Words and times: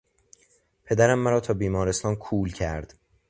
پدرم 0.85 1.19
مرا 1.19 1.39
تا 1.39 1.53
بیمارستان 1.53 2.15
کول 2.15 2.51
کرد. 2.53 2.93